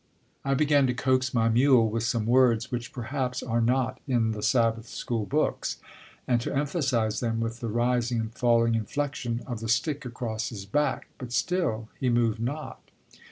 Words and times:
I 0.43 0.55
began 0.55 0.87
to 0.87 0.95
coax 0.95 1.31
my 1.31 1.47
mule 1.47 1.87
with 1.87 2.01
some 2.01 2.25
words 2.25 2.71
which 2.71 2.91
perhaps 2.91 3.43
are 3.43 3.61
not 3.61 3.99
in 4.07 4.31
the 4.31 4.41
Sabbath 4.41 4.87
School 4.87 5.27
books, 5.27 5.77
and 6.27 6.41
to 6.41 6.51
emphasize 6.51 7.19
them 7.19 7.39
with 7.39 7.59
the 7.59 7.67
rising 7.69 8.19
and 8.19 8.33
falling 8.33 8.73
inflection 8.73 9.43
of 9.45 9.59
the 9.59 9.69
stick 9.69 10.03
across 10.03 10.49
his 10.49 10.65
back; 10.65 11.07
but 11.19 11.31
still 11.31 11.87
he 11.99 12.09
moved 12.09 12.39
not. 12.39 12.81